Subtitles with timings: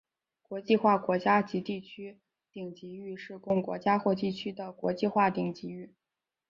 [0.41, 2.17] 国际化国家及地区
[2.51, 5.93] 顶级域是供国家或地区的国际化顶级域。